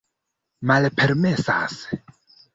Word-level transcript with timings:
Malpermesas? 0.69 1.73